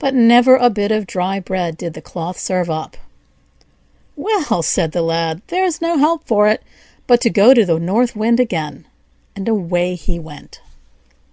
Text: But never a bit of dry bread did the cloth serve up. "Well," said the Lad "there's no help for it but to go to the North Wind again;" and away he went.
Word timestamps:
But 0.00 0.12
never 0.12 0.56
a 0.56 0.68
bit 0.70 0.90
of 0.90 1.06
dry 1.06 1.38
bread 1.38 1.76
did 1.76 1.94
the 1.94 2.02
cloth 2.02 2.36
serve 2.36 2.68
up. 2.68 2.96
"Well," 4.16 4.60
said 4.60 4.90
the 4.90 5.02
Lad 5.02 5.40
"there's 5.46 5.80
no 5.80 5.98
help 5.98 6.24
for 6.26 6.48
it 6.48 6.64
but 7.06 7.20
to 7.20 7.30
go 7.30 7.54
to 7.54 7.64
the 7.64 7.78
North 7.78 8.16
Wind 8.16 8.40
again;" 8.40 8.86
and 9.36 9.48
away 9.48 9.94
he 9.94 10.18
went. 10.18 10.60